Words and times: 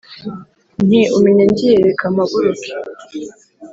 Nti: 0.87 1.01
Umenya 1.17 1.43
ngiye 1.49 1.75
reka 1.87 2.05
mpaguruke! 2.13 2.69